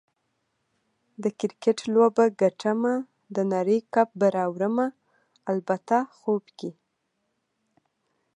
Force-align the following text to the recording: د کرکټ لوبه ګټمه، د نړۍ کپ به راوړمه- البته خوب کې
د 1.23 1.23
کرکټ 1.39 1.77
لوبه 1.93 2.25
ګټمه، 2.41 2.95
د 3.35 3.37
نړۍ 3.53 3.79
کپ 3.93 4.09
به 4.19 4.27
راوړمه- 4.37 4.87
البته 5.51 5.95
خوب 6.17 6.43
کې 6.57 6.71